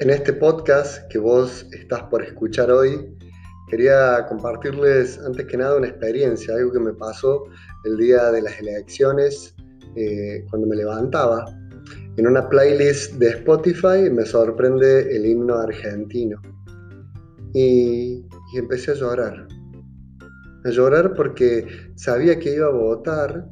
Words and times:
En 0.00 0.08
este 0.08 0.32
podcast 0.32 1.06
que 1.08 1.18
vos 1.18 1.66
estás 1.72 2.04
por 2.04 2.22
escuchar 2.22 2.70
hoy, 2.70 3.14
quería 3.68 4.24
compartirles 4.30 5.18
antes 5.18 5.44
que 5.44 5.58
nada 5.58 5.76
una 5.76 5.88
experiencia, 5.88 6.54
algo 6.54 6.72
que 6.72 6.80
me 6.80 6.94
pasó 6.94 7.44
el 7.84 7.98
día 7.98 8.30
de 8.30 8.40
las 8.40 8.58
elecciones 8.60 9.54
eh, 9.96 10.46
cuando 10.48 10.68
me 10.68 10.76
levantaba. 10.76 11.44
En 12.16 12.26
una 12.26 12.48
playlist 12.48 13.16
de 13.16 13.28
Spotify 13.28 14.08
me 14.10 14.24
sorprende 14.24 15.14
el 15.14 15.26
himno 15.26 15.56
argentino 15.56 16.40
y, 17.52 18.24
y 18.54 18.58
empecé 18.58 18.92
a 18.92 18.94
llorar. 18.94 19.46
A 20.64 20.70
llorar 20.70 21.12
porque 21.12 21.92
sabía 21.96 22.38
que 22.38 22.54
iba 22.54 22.68
a 22.68 22.70
votar 22.70 23.50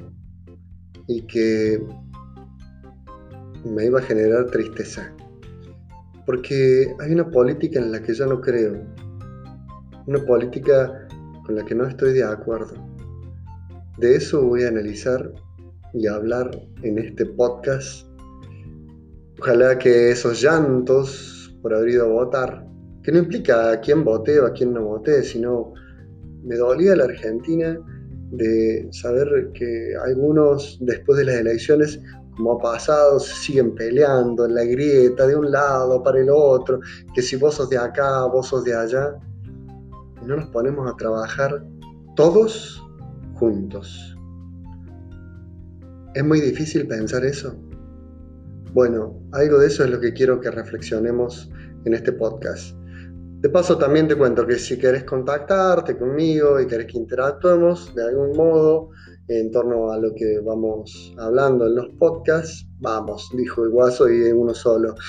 y 1.09 1.27
que 1.27 1.87
me 3.67 3.85
iba 3.85 3.99
a 3.99 4.03
generar 4.03 4.47
tristeza. 4.47 5.15
Porque 6.29 6.95
hay 7.01 7.13
una 7.13 7.31
política 7.31 7.81
en 7.81 7.91
la 7.91 8.03
que 8.03 8.13
yo 8.13 8.27
no 8.27 8.39
creo. 8.43 8.85
Una 10.07 10.23
política 10.27 11.09
con 11.47 11.57
la 11.57 11.65
que 11.65 11.75
no 11.75 11.87
estoy 11.87 12.13
de 12.13 12.23
acuerdo. 12.23 12.75
De 13.97 14.17
eso 14.17 14.45
voy 14.45 14.65
a 14.65 14.69
analizar 14.69 15.33
y 15.95 16.07
hablar 16.07 16.51
en 16.83 16.99
este 16.99 17.25
podcast. 17.25 18.07
Ojalá 19.41 19.79
que 19.79 20.11
esos 20.11 20.43
llantos 20.43 21.57
por 21.63 21.75
haber 21.75 21.89
ido 21.89 22.05
a 22.05 22.09
votar, 22.25 22.69
que 23.03 23.11
no 23.11 23.21
implica 23.21 23.73
a 23.73 23.81
quién 23.81 24.05
voté 24.05 24.39
o 24.39 24.45
a 24.45 24.53
quién 24.53 24.75
no 24.75 24.85
voté, 24.85 25.23
sino 25.23 25.73
me 26.45 26.57
dolía 26.57 26.95
la 26.95 27.05
Argentina 27.05 27.75
de 28.33 28.87
saber 28.93 29.51
que 29.55 29.95
algunos 30.05 30.77
después 30.83 31.21
de 31.21 31.25
las 31.25 31.37
elecciones 31.37 31.99
como 32.39 32.53
ha 32.53 32.59
pasado, 32.59 33.19
se 33.19 33.35
siguen 33.35 33.75
peleando 33.75 34.47
en 34.47 34.55
la 34.55 34.63
grieta 34.63 35.27
de 35.27 35.35
un 35.35 35.51
lado 35.51 36.03
para 36.05 36.21
el 36.21 36.31
otro, 36.31 36.79
que 37.13 37.21
si 37.21 37.35
vos 37.35 37.57
sos 37.57 37.69
de 37.69 37.77
acá, 37.77 38.25
vos 38.27 38.47
sos 38.47 38.63
de 38.63 38.75
allá, 38.75 39.19
y 40.23 40.25
no 40.25 40.37
nos 40.37 40.49
ponemos 40.51 40.89
a 40.89 40.97
trabajar 40.97 41.67
todos 42.15 42.81
juntos. 43.35 44.17
¿Es 46.15 46.25
muy 46.25 46.41
difícil 46.41 46.87
pensar 46.87 47.25
eso? 47.25 47.57
Bueno, 48.73 49.21
algo 49.33 49.59
de 49.59 49.67
eso 49.67 49.83
es 49.83 49.91
lo 49.91 49.99
que 49.99 50.13
quiero 50.13 50.41
que 50.41 50.53
reflexionemos 50.53 51.51
en 51.85 51.95
este 51.95 52.13
podcast. 52.13 52.77
De 53.41 53.49
paso 53.49 53.79
también 53.79 54.07
te 54.07 54.17
cuento 54.17 54.47
que 54.47 54.59
si 54.59 54.79
querés 54.79 55.03
contactarte 55.03 55.99
conmigo 55.99 56.61
y 56.61 56.69
querés 56.69 56.87
que 56.87 56.99
interactuemos 56.99 57.95
de 57.97 58.05
algún 58.05 58.37
modo, 58.37 58.91
en 59.29 59.51
torno 59.53 59.93
a 59.93 59.99
lo 59.99 60.15
que 60.15 60.41
vamos 60.41 61.15
hablando 61.19 61.67
en 61.67 61.77
los 61.77 61.89
podcasts. 61.99 62.67
Vamos, 62.81 63.29
dijo 63.37 63.65
el 63.65 63.71
guaso 63.71 64.09
y 64.09 64.33
uno 64.33 64.55
solo. 64.55 64.95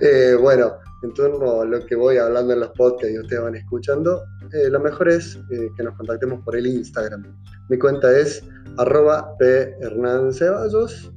Eh, 0.00 0.36
bueno, 0.40 0.72
en 1.02 1.12
torno 1.14 1.60
a 1.60 1.64
lo 1.64 1.84
que 1.86 1.94
voy 1.94 2.16
hablando 2.16 2.54
en 2.54 2.60
los 2.60 2.70
podcasts 2.70 3.14
y 3.14 3.18
ustedes 3.18 3.42
van 3.42 3.54
escuchando, 3.54 4.22
eh, 4.52 4.68
lo 4.68 4.80
mejor 4.80 5.08
es 5.08 5.38
eh, 5.50 5.68
que 5.76 5.82
nos 5.82 5.96
contactemos 5.96 6.42
por 6.44 6.56
el 6.56 6.66
Instagram. 6.66 7.22
Mi 7.68 7.78
cuenta 7.78 8.18
es 8.18 8.42
arroba 8.78 9.36
Ceballos. 10.32 11.12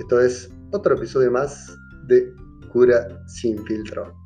Esto 0.00 0.20
es 0.20 0.50
otro 0.72 0.94
episodio 0.94 1.30
más 1.30 1.76
de 2.06 2.32
Cura 2.72 3.06
sin 3.26 3.62
filtro. 3.66 4.21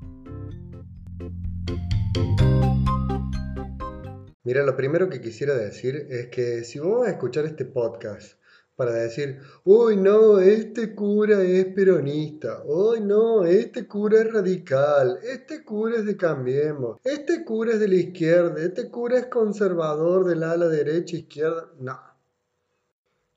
Mira, 4.47 4.63
lo 4.63 4.77
primero 4.77 5.09
que 5.11 5.21
quisiera 5.21 5.57
decir 5.57 6.07
es 6.09 6.29
que 6.29 6.63
si 6.63 6.79
vos 6.79 7.05
a 7.05 7.11
escuchar 7.11 7.47
este 7.47 7.65
podcast 7.65 8.39
para 8.77 8.93
decir, 8.93 9.41
uy, 9.65 9.97
no, 9.97 10.39
este 10.39 10.95
cura 10.95 11.43
es 11.43 11.65
peronista, 11.75 12.63
uy, 12.65 13.01
no, 13.01 13.45
este 13.45 13.89
cura 13.89 14.21
es 14.21 14.33
radical, 14.33 15.19
este 15.25 15.65
cura 15.65 15.97
es 15.97 16.07
de 16.07 16.17
Cambiemos, 16.17 17.01
este 17.03 17.45
cura 17.45 17.73
es 17.73 17.81
de 17.81 17.89
la 17.89 17.97
izquierda, 17.97 18.63
este 18.63 18.89
cura 18.89 19.19
es 19.19 19.27
conservador 19.27 20.25
del 20.27 20.45
ala 20.45 20.69
derecha, 20.69 21.17
izquierda, 21.17 21.69
no. 21.81 21.99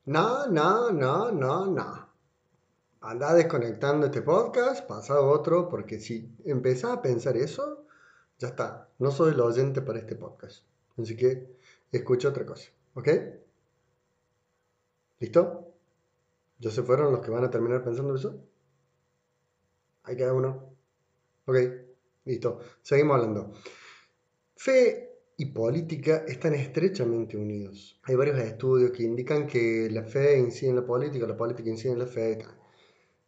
No, 0.04 0.46
no, 0.46 0.92
no, 0.92 1.32
no, 1.32 1.66
no. 1.66 2.08
Anda 3.00 3.34
desconectando 3.34 4.06
este 4.06 4.22
podcast, 4.22 4.86
pasa 4.86 5.14
a 5.14 5.20
otro, 5.22 5.68
porque 5.68 5.98
si 5.98 6.32
empezás 6.44 6.92
a 6.92 7.02
pensar 7.02 7.36
eso, 7.36 7.84
ya 8.38 8.46
está, 8.46 8.88
no 9.00 9.10
soy 9.10 9.32
el 9.32 9.40
oyente 9.40 9.82
para 9.82 9.98
este 9.98 10.14
podcast. 10.14 10.69
Así 10.96 11.16
que 11.16 11.56
escucha 11.92 12.28
otra 12.28 12.44
cosa, 12.44 12.70
¿ok? 12.94 13.08
¿Listo? 15.20 15.74
¿Ya 16.58 16.70
se 16.70 16.82
fueron 16.82 17.12
los 17.12 17.20
que 17.20 17.30
van 17.30 17.44
a 17.44 17.50
terminar 17.50 17.82
pensando 17.82 18.14
eso? 18.14 18.42
Ahí 20.02 20.16
queda 20.16 20.32
uno. 20.32 20.74
Ok, 21.46 21.56
listo. 22.24 22.60
Seguimos 22.82 23.16
hablando. 23.16 23.52
Fe 24.56 25.10
y 25.36 25.46
política 25.46 26.24
están 26.28 26.54
estrechamente 26.54 27.36
unidos. 27.36 27.98
Hay 28.02 28.14
varios 28.14 28.38
estudios 28.38 28.90
que 28.90 29.04
indican 29.04 29.46
que 29.46 29.88
la 29.90 30.04
fe 30.04 30.38
incide 30.38 30.70
en 30.70 30.76
la 30.76 30.86
política, 30.86 31.26
la 31.26 31.36
política 31.36 31.70
incide 31.70 31.92
en 31.94 31.98
la 31.98 32.06
fe. 32.06 32.38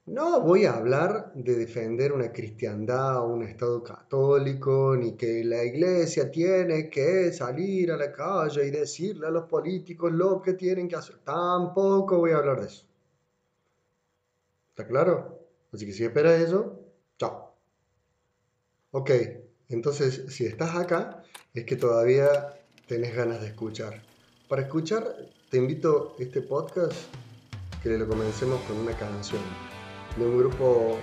No 0.07 0.41
voy 0.41 0.65
a 0.65 0.75
hablar 0.75 1.33
de 1.33 1.55
defender 1.55 2.13
una 2.13 2.33
cristiandad 2.33 3.21
o 3.21 3.29
un 3.29 3.45
Estado 3.45 3.85
católico, 3.85 4.97
ni 4.97 5.17
que 5.17 5.45
la 5.45 5.63
iglesia 5.63 6.29
tiene 6.29 6.91
que 6.91 7.33
salir 7.33 7.93
a 7.93 7.97
la 7.97 8.11
calle 8.11 8.67
y 8.67 8.71
decirle 8.73 9.29
a 9.29 9.31
los 9.31 9.45
políticos 9.45 10.11
lo 10.13 10.43
que 10.43 10.55
tienen 10.55 10.89
que 10.89 10.97
hacer. 10.97 11.19
Tampoco 11.19 12.19
voy 12.19 12.33
a 12.33 12.39
hablar 12.39 12.61
de 12.61 12.67
eso. 12.67 12.85
¿Está 14.71 14.89
claro? 14.89 15.39
Así 15.73 15.87
que 15.87 15.93
si 15.93 16.03
esperas 16.03 16.41
eso, 16.41 16.81
chao. 17.17 17.55
Ok, 18.91 19.11
entonces 19.69 20.25
si 20.35 20.47
estás 20.47 20.75
acá, 20.75 21.23
es 21.55 21.65
que 21.65 21.77
todavía 21.77 22.53
tenés 22.89 23.15
ganas 23.15 23.41
de 23.41 23.47
escuchar. 23.47 24.03
Para 24.49 24.63
escuchar, 24.63 25.15
te 25.49 25.59
invito 25.59 26.17
a 26.19 26.23
este 26.23 26.43
podcast 26.43 26.93
que 27.85 27.91
lo 27.97 28.09
comencemos 28.09 28.61
con 28.63 28.79
una 28.79 28.97
canción 28.99 29.72
de 30.17 30.27
un 30.27 30.39
grupo 30.39 30.99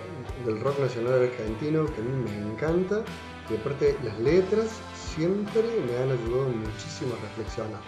del 0.46 0.60
rock 0.62 0.80
nacional 0.80 1.24
argentino 1.24 1.86
que 1.86 2.02
a 2.02 2.04
mí 2.04 2.32
me 2.32 2.52
encanta 2.52 3.04
y 3.50 3.56
aparte 3.56 3.98
las 4.04 4.20
letras 4.20 4.68
siempre 4.94 5.64
me 5.64 5.98
han 5.98 6.12
ayudado 6.12 6.50
muchísimo 6.50 7.14
a 7.16 7.22
reflexionar. 7.28 7.82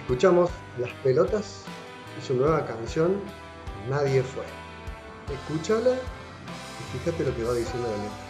Escuchamos 0.00 0.50
Las 0.78 0.90
Pelotas 1.04 1.64
y 2.18 2.26
su 2.26 2.34
nueva 2.34 2.66
canción 2.66 3.20
Nadie 3.88 4.22
fue. 4.22 4.44
Escúchala 5.32 5.94
y 5.94 6.98
fíjate 6.98 7.24
lo 7.24 7.34
que 7.34 7.44
va 7.44 7.54
diciendo 7.54 7.88
la 7.88 7.96
letra. 7.96 8.29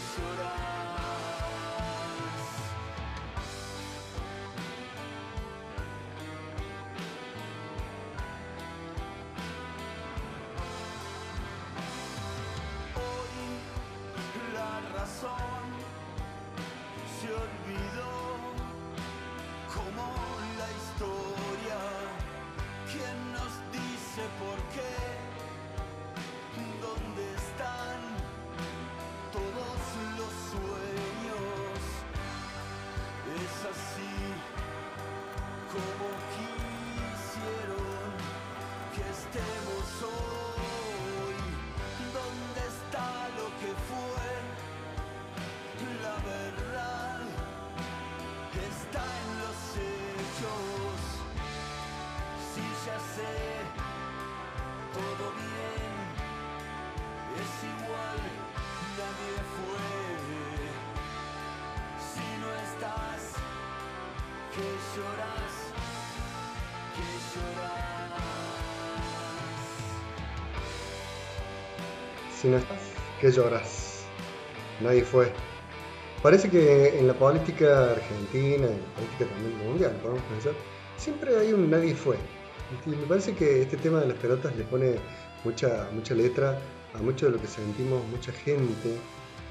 Que 0.00 0.22
llorar. 0.22 0.69
Lloras, 64.96 65.52
que 66.94 67.02
lloras. 67.32 68.10
Si 72.34 72.48
no 72.48 72.56
estás, 72.56 72.80
¿qué 73.20 73.30
lloras? 73.30 74.04
Nadie 74.80 75.04
fue. 75.04 75.32
Parece 76.22 76.50
que 76.50 76.98
en 76.98 77.06
la 77.06 77.14
política 77.14 77.92
argentina, 77.92 78.66
en 78.66 78.80
la 78.80 78.94
política 78.94 79.26
también 79.26 79.58
mundial, 79.66 79.92
podemos 80.02 80.22
pensar, 80.24 80.52
siempre 80.96 81.36
hay 81.38 81.52
un 81.52 81.70
nadie 81.70 81.94
fue. 81.94 82.16
Y 82.86 82.90
me 82.90 83.06
parece 83.06 83.34
que 83.34 83.62
este 83.62 83.76
tema 83.76 84.00
de 84.00 84.08
las 84.08 84.16
pelotas 84.18 84.54
le 84.56 84.64
pone 84.64 84.96
mucha, 85.44 85.88
mucha 85.92 86.14
letra 86.14 86.58
a 86.94 86.98
mucho 86.98 87.26
de 87.26 87.32
lo 87.32 87.40
que 87.40 87.46
sentimos 87.46 88.04
mucha 88.08 88.32
gente. 88.32 88.96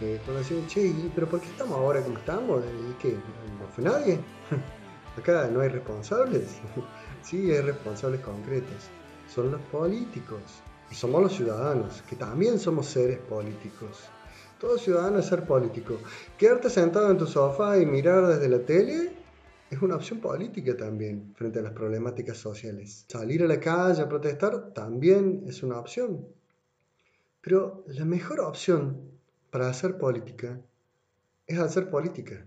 Eh, 0.02 0.20
cuando 0.24 0.40
decimos, 0.40 0.68
che, 0.68 0.88
¿y 0.88 1.12
¿pero 1.14 1.28
por 1.28 1.42
qué 1.42 1.48
estamos 1.48 1.78
ahora 1.78 2.02
como 2.02 2.18
estamos? 2.18 2.64
¿Y 2.64 2.94
qué? 3.02 3.14
¿No 3.14 3.68
fue 3.74 3.84
nadie? 3.84 4.20
Acá 5.18 5.48
no 5.48 5.62
hay 5.62 5.70
responsables. 5.70 6.60
sí, 7.22 7.52
hay 7.52 7.62
responsables 7.62 8.22
concretos. 8.22 8.90
Son 9.28 9.52
los 9.52 9.62
políticos. 9.62 10.42
Y 10.92 10.96
somos 10.96 11.22
los 11.22 11.34
ciudadanos, 11.34 12.02
que 12.04 12.16
también 12.16 12.58
somos 12.58 12.88
seres 12.88 13.20
políticos. 13.20 14.00
Todo 14.60 14.78
ciudadano 14.78 15.20
es 15.20 15.26
ser 15.26 15.46
político. 15.46 16.00
Quedarte 16.38 16.70
sentado 16.70 17.12
en 17.12 17.18
tu 17.18 17.28
sofá 17.28 17.78
y 17.78 17.86
mirar 17.86 18.28
desde 18.28 18.50
la 18.50 18.60
tele 18.60 19.12
es 19.70 19.82
una 19.82 19.96
opción 19.96 20.20
política 20.20 20.76
también 20.76 21.34
frente 21.36 21.60
a 21.60 21.62
las 21.62 21.74
problemáticas 21.74 22.38
sociales. 22.38 23.06
Salir 23.08 23.44
a 23.44 23.48
la 23.48 23.60
calle 23.60 24.02
a 24.02 24.10
protestar 24.10 24.74
también 24.74 25.44
es 25.48 25.62
una 25.62 25.80
opción. 25.80 26.28
Pero 27.42 27.84
la 27.88 28.04
mejor 28.04 28.40
opción 28.40 29.12
para 29.52 29.70
hacer 29.70 29.98
política 29.98 30.60
es 31.46 31.60
hacer 31.60 31.90
política. 31.90 32.46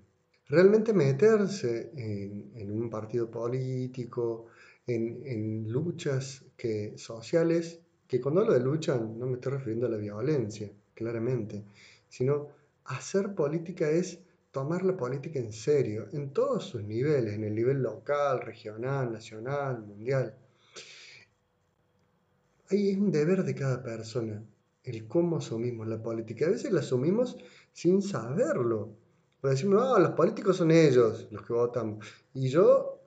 Realmente 0.48 0.92
meterse 0.92 1.90
en, 1.96 2.70
un 2.70 2.90
partido 2.90 3.30
político, 3.30 4.46
en, 4.86 5.70
luchas 5.70 6.44
que, 6.56 6.92
sociales, 6.96 7.80
que 8.06 8.20
cuando 8.20 8.42
hablo 8.42 8.52
de 8.52 8.60
lucha 8.60 8.96
no 8.96 9.26
me 9.26 9.34
estoy 9.34 9.52
refiriendo 9.52 9.86
a 9.86 9.90
la 9.90 9.96
violencia, 9.96 10.70
claramente, 10.94 11.64
sino 12.08 12.48
hacer 12.84 13.34
política 13.34 13.88
es 13.88 14.18
tomar 14.50 14.84
la 14.84 14.96
política 14.96 15.38
en 15.38 15.52
serio, 15.52 16.08
en 16.12 16.32
todos 16.32 16.64
sus 16.64 16.82
niveles, 16.82 17.34
en 17.34 17.44
el 17.44 17.54
nivel 17.54 17.82
local, 17.82 18.40
regional, 18.42 19.10
nacional, 19.10 19.80
mundial. 19.80 20.34
Ahí 22.68 22.90
es 22.90 22.98
un 22.98 23.10
deber 23.10 23.44
de 23.44 23.54
cada 23.54 23.82
persona, 23.82 24.44
el 24.84 25.06
cómo 25.06 25.38
asumimos 25.38 25.86
la 25.88 26.02
política. 26.02 26.46
A 26.46 26.50
veces 26.50 26.72
la 26.72 26.80
asumimos 26.80 27.36
sin 27.72 28.02
saberlo. 28.02 28.94
O 29.42 29.48
decimos, 29.48 29.74
no, 29.74 29.98
los 29.98 30.10
políticos 30.12 30.56
son 30.56 30.70
ellos 30.70 31.28
los 31.30 31.44
que 31.44 31.52
votan. 31.52 31.98
Y 32.34 32.48
yo, 32.48 33.00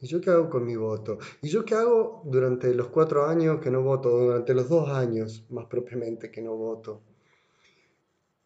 ¿y 0.00 0.06
yo 0.06 0.20
qué 0.20 0.30
hago 0.30 0.48
con 0.48 0.64
mi 0.64 0.76
voto? 0.76 1.18
¿Y 1.42 1.48
yo 1.48 1.64
qué 1.64 1.74
hago 1.74 2.22
durante 2.24 2.72
los 2.74 2.88
cuatro 2.88 3.26
años 3.26 3.60
que 3.60 3.70
no 3.70 3.82
voto? 3.82 4.10
Durante 4.10 4.54
los 4.54 4.68
dos 4.68 4.88
años, 4.88 5.44
más 5.50 5.66
propiamente, 5.66 6.30
que 6.30 6.40
no 6.42 6.56
voto 6.56 7.02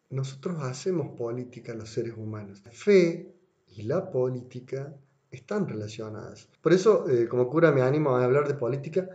nosotros 0.09 0.57
hacemos 0.61 1.09
política 1.17 1.73
los 1.73 1.89
seres 1.89 2.13
humanos. 2.17 2.61
La 2.65 2.71
fe 2.71 3.33
y 3.67 3.83
la 3.83 4.09
política 4.11 4.95
están 5.31 5.67
relacionadas. 5.67 6.47
Por 6.61 6.73
eso, 6.73 7.09
eh, 7.09 7.27
como 7.27 7.49
cura, 7.49 7.71
me 7.71 7.81
animo 7.81 8.15
a 8.15 8.23
hablar 8.23 8.47
de 8.47 8.53
política, 8.53 9.09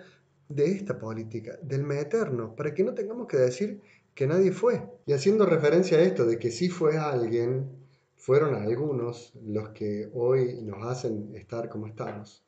de 0.49 0.67
esta 0.67 0.99
política, 0.99 1.59
del 1.63 1.85
meternos, 1.85 2.55
para 2.55 2.75
que 2.75 2.85
no 2.85 2.93
tengamos 2.93 3.27
que 3.29 3.39
decir 3.39 3.81
que 4.15 4.27
nadie 4.27 4.53
fue. 4.53 4.83
Y 5.07 5.13
haciendo 5.13 5.47
referencia 5.47 5.99
a 5.99 6.03
esto, 6.03 6.27
de 6.27 6.39
que 6.39 6.51
sí 6.51 6.69
fue 6.69 6.99
alguien, 6.99 7.71
fueron 8.21 8.55
algunos 8.55 9.33
los 9.43 9.71
que 9.71 10.11
hoy 10.13 10.61
nos 10.63 10.87
hacen 10.87 11.35
estar 11.35 11.71
como 11.71 11.87
estamos. 11.87 12.45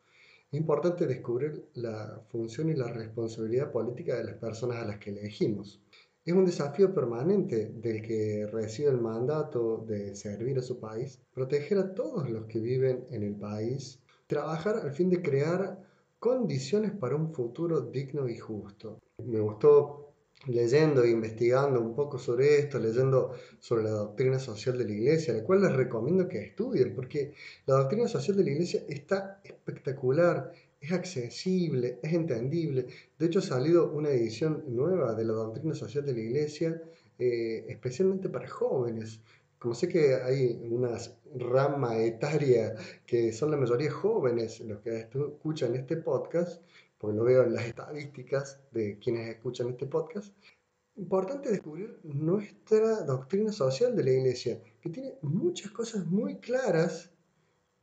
Es 0.51 0.61
importante 0.61 1.07
descubrir 1.07 1.65
la 1.73 2.21
función 2.29 2.69
y 2.69 2.75
la 2.75 2.93
responsabilidad 2.93 3.73
política 3.73 4.17
de 4.17 4.25
las 4.25 4.35
personas 4.35 4.77
a 4.77 4.85
las 4.85 4.99
que 4.99 5.11
elegimos. 5.11 5.81
Es 6.27 6.35
un 6.35 6.45
desafío 6.45 6.95
permanente 6.95 7.73
del 7.75 8.03
que 8.03 8.47
recibe 8.53 8.91
el 8.91 9.01
mandato 9.01 9.83
de 9.89 10.15
servir 10.15 10.59
a 10.59 10.63
su 10.63 10.79
país, 10.79 11.19
proteger 11.33 11.79
a 11.79 11.95
todos 11.95 12.29
los 12.29 12.45
que 12.45 12.61
viven 12.61 13.07
en 13.11 13.23
el 13.23 13.35
país, 13.35 13.99
trabajar 14.27 14.77
al 14.77 14.93
fin 14.93 15.09
de 15.09 15.23
crear 15.23 15.83
condiciones 16.19 16.93
para 16.93 17.17
un 17.17 17.33
futuro 17.33 17.81
digno 17.81 18.29
y 18.29 18.37
justo. 18.37 18.99
Me 19.25 19.41
gustó 19.41 20.02
leyendo 20.47 21.05
e 21.05 21.11
investigando 21.11 21.81
un 21.81 21.95
poco 21.95 22.19
sobre 22.19 22.59
esto, 22.59 22.79
leyendo 22.79 23.33
sobre 23.61 23.85
la 23.85 23.91
doctrina 23.91 24.39
social 24.39 24.77
de 24.77 24.85
la 24.85 24.93
iglesia, 24.93 25.35
la 25.35 25.45
cual 25.45 25.63
les 25.63 25.73
recomiendo 25.73 26.29
que 26.29 26.39
estudien, 26.39 26.95
porque 26.95 27.33
la 27.67 27.77
doctrina 27.77 28.09
social 28.09 28.37
de 28.37 28.45
la 28.45 28.51
iglesia 28.51 28.83
está 28.89 29.41
espectacular, 29.45 30.53
es 30.83 30.93
accesible, 30.93 32.01
es 32.03 32.13
entendible. 32.13 32.87
De 33.19 33.27
hecho, 33.27 33.39
ha 33.39 33.43
salido 33.43 33.93
una 33.93 34.11
edición 34.11 34.65
nueva 34.67 35.15
de 35.15 35.25
la 35.25 35.33
doctrina 35.33 35.75
social 35.75 36.05
de 36.05 36.13
la 36.13 36.21
Iglesia, 36.21 36.83
eh, 37.19 37.65
especialmente 37.69 38.29
para 38.29 38.49
jóvenes. 38.49 39.21
Como 39.61 39.75
sé 39.77 39.87
que 39.87 40.17
hay 40.17 40.61
una 40.69 40.99
rama 41.37 41.97
etaria 41.99 42.75
que 43.07 43.33
son 43.33 43.53
la 43.53 43.57
mayoría 43.57 43.93
jóvenes 43.93 44.59
los 44.61 44.81
que 44.81 44.99
escuchan 44.99 45.77
este 45.77 45.99
podcast, 45.99 46.61
porque 47.03 47.17
lo 47.17 47.25
veo 47.25 47.43
en 47.43 47.55
las 47.55 47.67
estadísticas 47.67 48.61
de 48.71 48.97
quienes 49.01 49.29
escuchan 49.29 49.71
este 49.71 49.87
podcast, 49.87 50.33
importante 50.95 51.51
descubrir 51.51 51.99
nuestra 52.05 53.03
doctrina 53.03 53.51
social 53.51 53.97
de 53.97 54.05
la 54.05 54.13
Iglesia, 54.13 54.63
que 54.81 54.89
tiene 54.89 55.15
muchas 55.21 55.73
cosas 55.73 56.07
muy 56.07 56.37
claras 56.37 57.11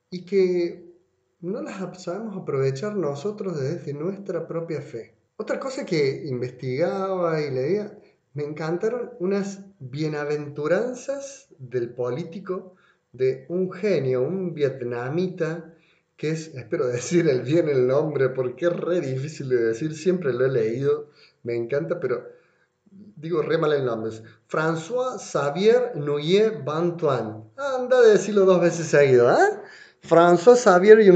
y 0.09 0.23
que 0.23 0.95
no 1.41 1.61
las 1.61 2.01
sabemos 2.01 2.37
aprovechar 2.37 2.95
nosotros 2.95 3.59
desde 3.59 3.93
nuestra 3.93 4.47
propia 4.47 4.81
fe. 4.81 5.15
Otra 5.35 5.59
cosa 5.59 5.85
que 5.85 6.23
investigaba 6.25 7.41
y 7.41 7.51
leía, 7.51 7.99
me 8.35 8.45
encantaron 8.45 9.11
unas 9.19 9.65
bienaventuranzas 9.79 11.49
del 11.57 11.89
político 11.89 12.75
de 13.11 13.45
un 13.49 13.69
genio, 13.69 14.21
un 14.21 14.53
vietnamita, 14.53 15.75
que 16.19 16.31
es, 16.31 16.53
espero 16.53 16.85
decir 16.87 17.29
el 17.29 17.41
bien 17.41 17.69
el 17.69 17.87
nombre 17.87 18.27
porque 18.27 18.65
es 18.65 18.73
re 18.73 18.99
difícil 18.99 19.47
de 19.47 19.63
decir, 19.63 19.95
siempre 19.95 20.33
lo 20.33 20.45
he 20.45 20.51
leído, 20.51 21.07
me 21.43 21.55
encanta, 21.55 22.01
pero 22.01 22.27
digo 22.91 23.41
re 23.41 23.57
mal 23.57 23.71
el 23.71 23.85
nombre. 23.85 24.11
François 24.49 25.17
Xavier 25.17 25.95
Nuyer 25.95 26.61
Bantuan. 26.61 27.45
Anda 27.55 27.99
a 27.99 28.01
decirlo 28.01 28.43
dos 28.43 28.59
veces 28.59 28.87
seguido, 28.87 29.31
¿eh? 29.31 29.61
François 30.03 30.57
Xavier 30.57 30.99
y 30.99 31.07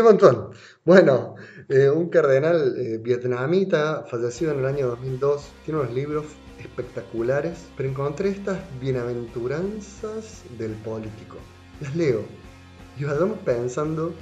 Antoine. 0.00 0.48
Bueno, 0.84 1.36
eh, 1.68 1.88
un 1.88 2.08
cardenal 2.08 2.74
eh, 2.76 2.98
vietnamita 2.98 4.04
fallecido 4.10 4.50
en 4.52 4.58
el 4.58 4.66
año 4.66 4.88
2002, 4.88 5.48
tiene 5.64 5.80
unos 5.80 5.94
libros 5.94 6.26
espectaculares, 6.58 7.56
pero 7.76 7.88
encontré 7.88 8.30
estas 8.30 8.58
bienaventuranzas 8.80 10.42
del 10.58 10.72
político. 10.72 11.36
Las 11.80 11.94
leo 11.94 12.47
y 12.98 13.04
vayamos 13.04 13.38
pensando 13.38 14.12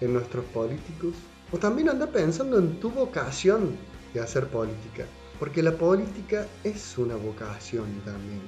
en 0.00 0.12
nuestros 0.12 0.44
políticos 0.46 1.14
o 1.52 1.58
también 1.58 1.88
anda 1.88 2.06
pensando 2.06 2.58
en 2.58 2.80
tu 2.80 2.90
vocación 2.90 3.76
de 4.14 4.20
hacer 4.20 4.48
política, 4.48 5.04
porque 5.38 5.62
la 5.62 5.72
política 5.72 6.46
es 6.64 6.96
una 6.98 7.16
vocación 7.16 7.86
también. 8.04 8.40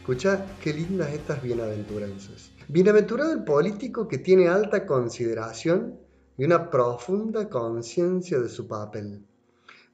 Escucha 0.00 0.46
qué 0.62 0.72
lindas 0.72 1.12
estas 1.12 1.42
bienaventuranzas. 1.42 2.50
Bienaventurado 2.68 3.32
el 3.32 3.44
político 3.44 4.08
que 4.08 4.18
tiene 4.18 4.48
alta 4.48 4.86
consideración 4.86 5.98
y 6.38 6.44
una 6.44 6.70
profunda 6.70 7.48
conciencia 7.50 8.38
de 8.38 8.48
su 8.48 8.66
papel. 8.66 9.26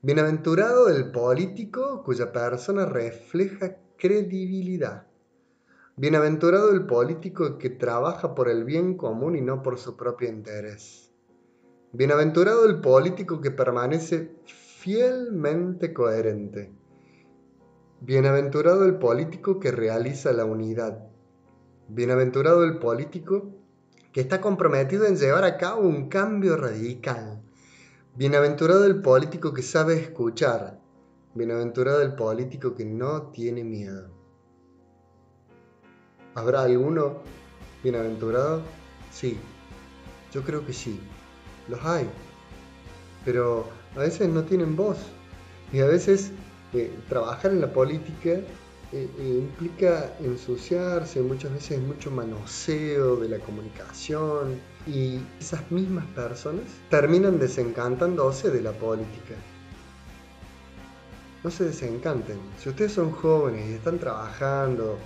Bienaventurado 0.03 0.89
el 0.89 1.11
político 1.11 2.03
cuya 2.05 2.31
persona 2.31 2.85
refleja 2.85 3.77
credibilidad. 3.97 5.07
Bienaventurado 5.97 6.73
el 6.73 6.87
político 6.87 7.57
que 7.57 7.71
trabaja 7.71 8.35
por 8.35 8.49
el 8.49 8.65
bien 8.65 8.97
común 8.97 9.37
y 9.37 9.41
no 9.41 9.63
por 9.63 9.79
su 9.79 9.97
propio 9.97 10.29
interés. 10.29 11.13
Bienaventurado 11.93 12.67
el 12.67 12.81
político 12.81 13.41
que 13.41 13.53
permanece 13.53 14.35
fielmente 14.45 15.95
coherente. 15.95 16.73
Bienaventurado 18.01 18.85
el 18.85 18.97
político 18.99 19.61
que 19.61 19.71
realiza 19.71 20.33
la 20.33 20.45
unidad. 20.45 21.07
Bienaventurado 21.87 22.65
el 22.65 22.81
político 22.81 23.53
que 24.11 24.21
está 24.21 24.41
comprometido 24.41 25.07
en 25.07 25.15
llevar 25.15 25.45
a 25.45 25.57
cabo 25.59 25.83
un 25.83 26.09
cambio 26.09 26.57
radical. 26.57 27.41
Bienaventurado 28.17 28.85
el 28.85 29.01
político 29.01 29.55
que 29.55 29.63
sabe 29.63 29.95
escuchar. 29.95 30.81
Bienaventurado 31.35 32.03
el 32.03 32.17
político 32.17 32.75
que 32.75 32.85
no 32.85 33.31
tiene 33.31 33.63
miedo. 33.63 34.14
¿Habrá 36.35 36.63
alguno 36.63 37.19
bienaventurado? 37.83 38.63
Sí, 39.13 39.39
yo 40.33 40.43
creo 40.43 40.67
que 40.67 40.73
sí. 40.73 40.99
Los 41.69 41.85
hay. 41.85 42.09
Pero 43.25 43.69
a 43.95 44.01
veces 44.01 44.29
no 44.29 44.43
tienen 44.43 44.75
voz. 44.75 44.99
Y 45.73 45.81
a 45.81 45.87
veces 45.87 46.33
trabajar 47.09 47.53
en 47.53 47.61
la 47.61 47.73
política 47.73 48.31
eh, 48.31 48.45
eh, 48.93 49.39
implica 49.39 50.13
ensuciarse, 50.21 51.21
muchas 51.23 51.53
veces 51.53 51.81
mucho 51.81 52.11
manoseo 52.11 53.17
de 53.17 53.29
la 53.29 53.39
comunicación 53.39 54.61
y 54.87 55.21
esas 55.41 55.71
mismas 55.71 56.05
personas 56.07 56.65
terminan 56.91 57.39
desencantándose 57.39 58.51
de 58.51 58.61
la 58.61 58.73
política. 58.73 59.35
No 61.43 61.51
se 61.51 61.65
desencanten. 61.65 62.39
Si 62.59 62.69
ustedes 62.69 62.93
son 62.93 63.11
jóvenes 63.11 63.69
y 63.69 63.75
están 63.75 63.99
trabajando 63.99 64.99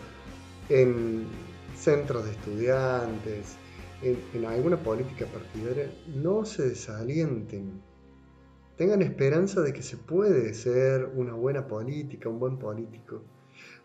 en 0.69 1.27
centros 1.75 2.25
de 2.25 2.33
estudiantes, 2.33 3.57
en, 4.03 4.19
en 4.35 4.45
alguna 4.45 4.77
política 4.77 5.27
partidaria, 5.27 5.91
no 6.07 6.45
se 6.45 6.69
desalienten. 6.69 7.83
Tengan 8.77 9.03
esperanza 9.03 9.61
de 9.61 9.73
que 9.73 9.83
se 9.83 9.97
puede 9.97 10.55
ser 10.55 11.11
una 11.15 11.35
buena 11.35 11.67
política, 11.67 12.29
un 12.29 12.39
buen 12.39 12.59
político. 12.59 13.23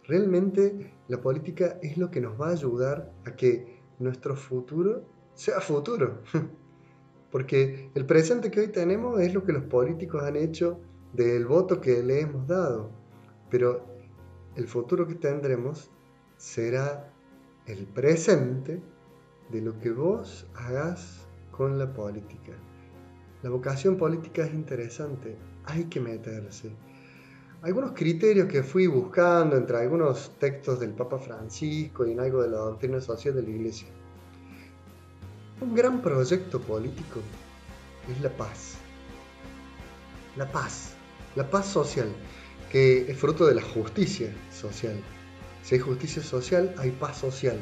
Realmente 0.06 0.94
la 1.08 1.22
política 1.22 1.80
es 1.82 1.98
lo 1.98 2.12
que 2.12 2.22
nos 2.22 2.40
va 2.40 2.50
a 2.50 2.52
ayudar 2.52 3.12
a 3.26 3.36
que 3.36 3.82
nuestro 4.00 4.36
futuro 4.36 5.06
sea 5.34 5.62
futuro. 5.62 6.22
Porque 7.32 7.90
el 7.96 8.06
presente 8.06 8.52
que 8.52 8.60
hoy 8.60 8.68
tenemos 8.68 9.20
es 9.20 9.34
lo 9.34 9.44
que 9.44 9.54
los 9.54 9.64
políticos 9.64 10.22
han 10.24 10.36
hecho 10.36 10.80
del 11.14 11.46
voto 11.46 11.82
que 11.82 12.04
le 12.04 12.22
hemos 12.22 12.48
dado. 12.48 12.92
Pero 13.50 13.86
el 14.56 14.68
futuro 14.68 15.08
que 15.08 15.16
tendremos 15.16 15.90
será 16.44 17.10
el 17.68 17.86
presente 17.86 18.82
de 19.50 19.62
lo 19.62 19.80
que 19.80 19.92
vos 19.92 20.46
hagas 20.56 21.26
con 21.52 21.80
la 21.80 21.94
política. 21.94 22.52
La 23.44 23.50
vocación 23.50 23.96
política 23.96 24.44
es 24.44 24.54
interesante, 24.54 25.38
hay 25.64 25.86
que 25.86 26.02
meterse. 26.02 26.70
Algunos 27.62 27.94
criterios 27.94 28.50
que 28.50 28.62
fui 28.62 28.88
buscando 28.88 29.56
entre 29.56 29.78
algunos 29.78 30.38
textos 30.38 30.82
del 30.82 30.92
Papa 30.92 31.18
Francisco 31.18 32.06
y 32.06 32.12
en 32.12 32.20
algo 32.20 32.42
de 32.42 32.50
la 32.50 32.58
doctrina 32.58 33.00
social 33.00 33.36
de 33.36 33.44
la 33.44 33.50
Iglesia. 33.50 33.88
Un 35.62 35.74
gran 35.74 36.02
proyecto 36.02 36.60
político 36.60 37.22
es 38.12 38.22
la 38.22 38.30
paz. 38.30 38.76
La 40.36 40.52
paz, 40.52 40.94
la 41.38 41.50
paz 41.50 41.68
social, 41.68 42.10
que 42.70 43.10
es 43.10 43.18
fruto 43.18 43.46
de 43.46 43.56
la 43.56 43.62
justicia 43.62 44.30
social. 44.52 45.02
Si 45.64 45.76
hay 45.76 45.82
justicia 45.82 46.22
social, 46.22 46.76
hay 46.78 46.92
paz 46.92 47.18
social. 47.18 47.58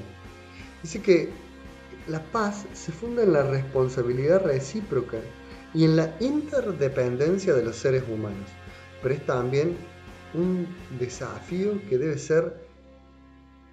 Dice 0.82 1.02
que 1.02 1.30
la 2.08 2.24
paz 2.32 2.66
se 2.74 2.92
funda 2.92 3.24
en 3.24 3.34
la 3.34 3.44
responsabilidad 3.44 4.44
recíproca 4.44 5.20
y 5.74 5.86
en 5.86 5.96
la 5.96 6.16
interdependencia 6.20 7.54
de 7.54 7.64
los 7.64 7.76
seres 7.76 8.04
humanos, 8.10 8.50
pero 9.02 9.14
es 9.14 9.26
también 9.26 9.78
un 10.34 10.68
desafío 11.00 11.80
que 11.88 11.98
debe 11.98 12.18
ser 12.18 12.68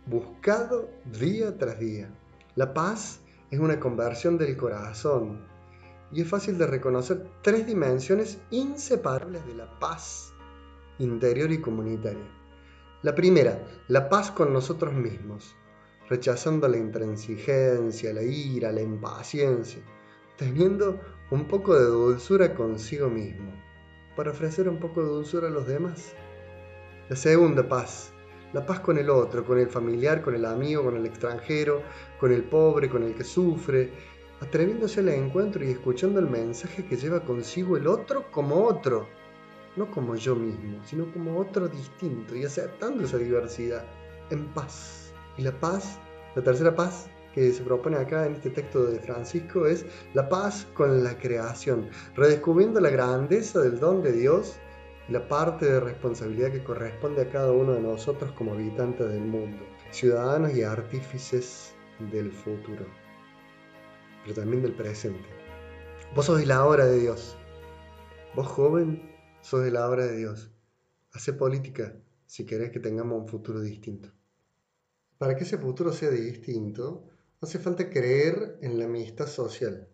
buscado 0.06 0.90
día 1.18 1.56
tras 1.56 1.78
día. 1.78 2.10
La 2.54 2.74
paz 2.74 3.20
es 3.50 3.58
una 3.58 3.80
conversión 3.80 4.36
del 4.36 4.56
corazón 4.56 5.40
y 6.12 6.20
es 6.20 6.28
fácil 6.28 6.58
de 6.58 6.66
reconocer 6.66 7.26
tres 7.42 7.66
dimensiones 7.66 8.38
inseparables 8.50 9.46
de 9.46 9.54
la 9.54 9.78
paz 9.78 10.32
interior 10.98 11.50
y 11.50 11.60
comunitaria. 11.60 12.37
La 13.00 13.14
primera, 13.14 13.64
la 13.86 14.08
paz 14.08 14.32
con 14.32 14.52
nosotros 14.52 14.92
mismos, 14.92 15.54
rechazando 16.08 16.66
la 16.66 16.78
intransigencia, 16.78 18.12
la 18.12 18.24
ira, 18.24 18.72
la 18.72 18.80
impaciencia, 18.80 19.80
teniendo 20.36 20.98
un 21.30 21.46
poco 21.46 21.78
de 21.78 21.84
dulzura 21.84 22.56
consigo 22.56 23.08
mismo, 23.08 23.52
para 24.16 24.32
ofrecer 24.32 24.68
un 24.68 24.80
poco 24.80 25.00
de 25.04 25.10
dulzura 25.10 25.46
a 25.46 25.50
los 25.52 25.68
demás. 25.68 26.12
La 27.08 27.14
segunda 27.14 27.68
paz, 27.68 28.12
la 28.52 28.66
paz 28.66 28.80
con 28.80 28.98
el 28.98 29.10
otro, 29.10 29.44
con 29.44 29.60
el 29.60 29.68
familiar, 29.68 30.20
con 30.20 30.34
el 30.34 30.44
amigo, 30.44 30.82
con 30.82 30.96
el 30.96 31.06
extranjero, 31.06 31.82
con 32.18 32.32
el 32.32 32.42
pobre, 32.42 32.90
con 32.90 33.04
el 33.04 33.14
que 33.14 33.22
sufre, 33.22 33.92
atreviéndose 34.40 34.98
al 34.98 35.10
encuentro 35.10 35.64
y 35.64 35.70
escuchando 35.70 36.18
el 36.18 36.28
mensaje 36.28 36.84
que 36.84 36.96
lleva 36.96 37.24
consigo 37.24 37.76
el 37.76 37.86
otro 37.86 38.28
como 38.32 38.64
otro, 38.64 39.06
no 39.78 39.90
como 39.90 40.16
yo 40.16 40.34
mismo, 40.34 40.84
sino 40.84 41.10
como 41.12 41.38
otro 41.38 41.68
distinto 41.68 42.34
y 42.34 42.44
aceptando 42.44 43.04
esa 43.04 43.16
diversidad 43.18 43.84
en 44.30 44.46
paz. 44.52 45.12
Y 45.36 45.42
la 45.42 45.52
paz, 45.52 45.98
la 46.34 46.42
tercera 46.42 46.74
paz 46.74 47.08
que 47.32 47.52
se 47.52 47.62
propone 47.62 47.96
acá 47.96 48.26
en 48.26 48.34
este 48.34 48.50
texto 48.50 48.86
de 48.86 48.98
Francisco 48.98 49.66
es 49.66 49.86
la 50.14 50.28
paz 50.28 50.66
con 50.74 51.04
la 51.04 51.16
creación, 51.16 51.88
redescubriendo 52.16 52.80
la 52.80 52.90
grandeza 52.90 53.60
del 53.60 53.78
don 53.78 54.02
de 54.02 54.12
Dios 54.12 54.56
y 55.08 55.12
la 55.12 55.26
parte 55.28 55.66
de 55.66 55.80
responsabilidad 55.80 56.50
que 56.50 56.64
corresponde 56.64 57.22
a 57.22 57.30
cada 57.30 57.52
uno 57.52 57.74
de 57.74 57.80
nosotros 57.80 58.32
como 58.32 58.54
habitantes 58.54 59.08
del 59.08 59.20
mundo, 59.20 59.64
ciudadanos 59.90 60.54
y 60.54 60.62
artífices 60.62 61.72
del 62.10 62.32
futuro, 62.32 62.84
pero 64.24 64.34
también 64.34 64.62
del 64.62 64.72
presente. 64.72 65.28
Vos 66.14 66.26
sos 66.26 66.44
la 66.46 66.64
obra 66.64 66.86
de 66.86 67.00
Dios. 67.00 67.36
Vos 68.34 68.46
joven 68.46 69.17
sos 69.48 69.64
de 69.64 69.70
la 69.70 69.88
obra 69.88 70.04
de 70.04 70.14
Dios. 70.14 70.50
Hace 71.12 71.32
política 71.32 71.96
si 72.26 72.44
querés 72.44 72.70
que 72.70 72.80
tengamos 72.80 73.18
un 73.18 73.28
futuro 73.28 73.62
distinto. 73.62 74.10
Para 75.16 75.36
que 75.36 75.44
ese 75.44 75.56
futuro 75.56 75.90
sea 75.90 76.10
distinto, 76.10 77.08
hace 77.40 77.58
falta 77.58 77.88
creer 77.88 78.58
en 78.60 78.78
la 78.78 78.84
amistad 78.84 79.26
social. 79.26 79.88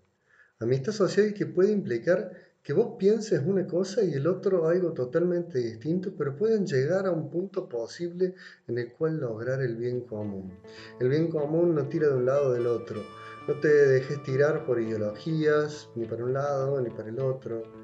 Amistad 0.58 0.90
social 0.90 1.32
que 1.34 1.46
puede 1.46 1.70
implicar 1.70 2.32
que 2.64 2.72
vos 2.72 2.96
pienses 2.98 3.42
una 3.46 3.64
cosa 3.64 4.02
y 4.02 4.14
el 4.14 4.26
otro 4.26 4.66
algo 4.66 4.92
totalmente 4.92 5.60
distinto, 5.60 6.12
pero 6.18 6.34
pueden 6.34 6.66
llegar 6.66 7.06
a 7.06 7.12
un 7.12 7.30
punto 7.30 7.68
posible 7.68 8.34
en 8.66 8.78
el 8.78 8.92
cual 8.92 9.18
lograr 9.18 9.62
el 9.62 9.76
bien 9.76 10.00
común. 10.00 10.52
El 10.98 11.10
bien 11.10 11.28
común 11.28 11.76
no 11.76 11.88
tira 11.88 12.08
de 12.08 12.16
un 12.16 12.26
lado 12.26 12.48
o 12.48 12.52
del 12.52 12.66
otro. 12.66 13.04
No 13.46 13.54
te 13.60 13.68
dejes 13.68 14.20
tirar 14.24 14.66
por 14.66 14.80
ideologías, 14.80 15.90
ni 15.94 16.06
para 16.06 16.24
un 16.24 16.32
lado 16.32 16.80
ni 16.80 16.90
para 16.90 17.10
el 17.10 17.20
otro 17.20 17.83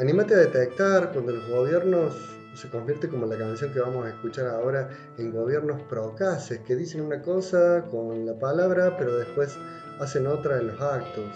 Anímate 0.00 0.34
a 0.34 0.38
detectar 0.38 1.12
cuando 1.12 1.30
los 1.30 1.48
gobiernos 1.48 2.14
se 2.54 2.68
convierten 2.68 3.10
como 3.10 3.26
la 3.26 3.38
canción 3.38 3.72
que 3.72 3.78
vamos 3.78 4.04
a 4.04 4.08
escuchar 4.08 4.48
ahora 4.48 4.90
en 5.18 5.30
gobiernos 5.30 5.80
procaces, 5.82 6.58
que 6.60 6.74
dicen 6.74 7.00
una 7.00 7.22
cosa 7.22 7.84
con 7.92 8.26
la 8.26 8.36
palabra, 8.36 8.96
pero 8.96 9.16
después 9.16 9.56
hacen 10.00 10.26
otra 10.26 10.58
en 10.58 10.66
los 10.66 10.80
actos. 10.80 11.30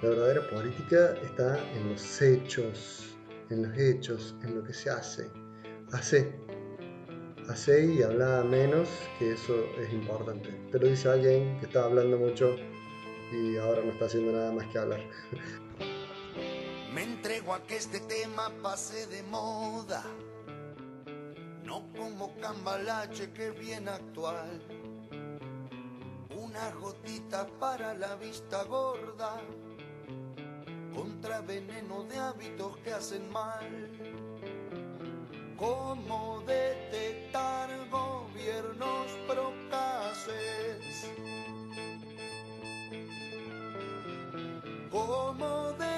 La 0.00 0.10
verdadera 0.10 0.48
política 0.48 1.16
está 1.24 1.58
en 1.74 1.90
los 1.90 2.22
hechos, 2.22 3.16
en 3.50 3.64
los 3.64 3.76
hechos, 3.76 4.36
en 4.44 4.54
lo 4.54 4.62
que 4.62 4.74
se 4.74 4.90
hace. 4.90 5.28
Hace, 5.90 6.32
hace 7.48 7.84
y 7.84 8.02
habla 8.04 8.44
menos, 8.44 8.88
que 9.18 9.32
eso 9.32 9.56
es 9.80 9.92
importante. 9.92 10.50
Te 10.70 10.78
lo 10.78 10.86
dice 10.86 11.08
alguien 11.08 11.58
que 11.58 11.66
está 11.66 11.82
hablando 11.82 12.16
mucho 12.16 12.54
y 13.32 13.56
ahora 13.56 13.82
no 13.84 13.90
está 13.90 14.04
haciendo 14.04 14.30
nada 14.30 14.52
más 14.52 14.68
que 14.68 14.78
hablar. 14.78 15.00
Entrego 17.44 17.62
a 17.62 17.66
que 17.66 17.76
este 17.76 18.00
tema 18.00 18.50
pase 18.62 19.06
de 19.08 19.22
moda, 19.24 20.02
no 21.62 21.82
como 21.94 22.34
cambalache 22.40 23.32
que 23.32 23.50
bien 23.50 23.86
actual. 23.86 24.62
Una 26.34 26.70
gotita 26.80 27.46
para 27.60 27.92
la 27.92 28.16
vista 28.16 28.64
gorda, 28.64 29.42
contra 30.94 31.42
veneno 31.42 32.04
de 32.04 32.16
hábitos 32.16 32.78
que 32.78 32.94
hacen 32.94 33.30
mal. 33.30 33.90
¿Cómo 35.58 36.42
detectar 36.46 37.68
gobiernos 37.90 39.06
procaces? 39.28 41.10
¿Cómo 44.90 45.72
detectar 45.72 45.93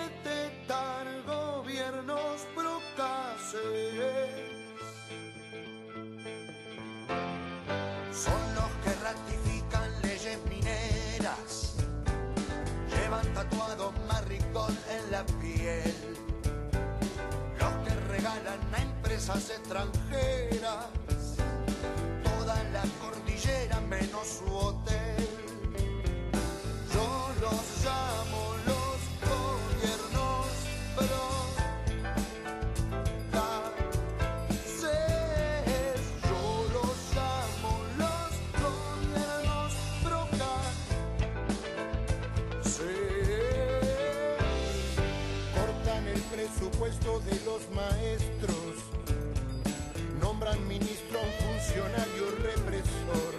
empresas 19.16 19.49
extranjeras 19.49 20.85
toda 22.23 22.62
la 22.64 22.82
cordillera 23.00 23.80
menos 23.88 24.26
su 24.26 24.44
hotel. 24.54 25.26
Yo 26.92 27.30
los 27.40 27.62
llamo 27.82 28.42
los 28.66 28.99
gobiernos 29.25 30.46
procaces. 30.96 31.20
Yo 36.28 36.42
los 36.75 36.96
llamo 37.14 37.73
los 37.96 38.30
gobiernos 38.61 39.73
procaces. 40.04 40.66
Cortan 45.54 46.04
el 46.06 46.20
presupuesto 46.20 47.11
de 47.20 47.35
los 47.46 47.62
maestros, 47.75 48.65
nombran 50.47 50.69
ministro 50.69 51.19
a 51.19 51.23
un 51.23 51.33
funcionario 51.33 52.31
represor. 52.43 53.35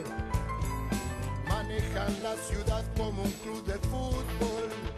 Manejan 1.48 2.24
la 2.24 2.36
ciudad 2.36 2.84
como 2.98 3.24
un 3.24 3.32
club 3.32 3.64
de 3.66 3.74
fútbol. 3.88 4.97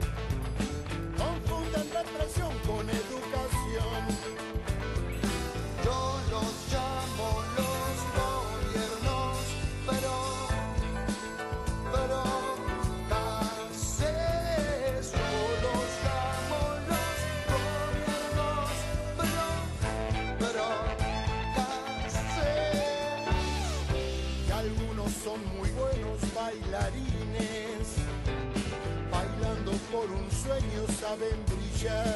future. 31.79 32.08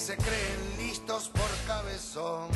Se 0.00 0.16
creen 0.16 0.76
listos 0.78 1.28
por 1.28 1.50
cabezón. 1.66 2.48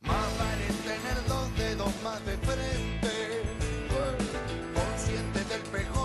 Más 0.00 0.38
vale 0.38 0.66
tener 0.82 1.28
dos 1.28 1.58
dedos 1.58 1.92
más 2.02 2.24
de 2.24 2.38
frente. 2.38 3.42
Consciente 4.74 5.44
del 5.44 5.62
pejordo 5.64 6.03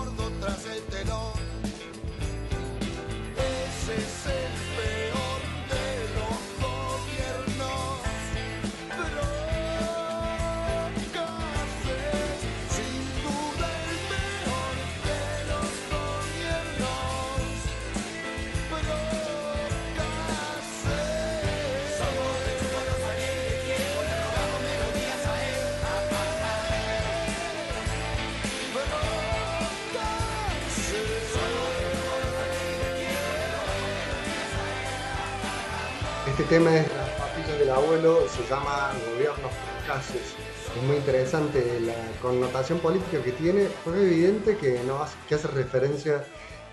Este 36.30 36.44
tema 36.44 36.76
es 36.76 36.86
Las 36.94 37.10
papillas 37.10 37.58
del 37.58 37.70
abuelo, 37.70 38.28
se 38.28 38.44
llama 38.48 38.92
Gobiernos 39.12 39.50
fracasos. 39.84 40.36
Es 40.76 40.82
muy 40.86 40.96
interesante 40.96 41.80
la 41.80 41.94
connotación 42.22 42.78
política 42.78 43.20
que 43.20 43.32
tiene. 43.32 43.64
Es 43.64 43.72
evidente 43.86 44.56
que, 44.56 44.80
no 44.86 45.02
hace, 45.02 45.16
que 45.28 45.34
hace 45.34 45.48
referencia 45.48 46.24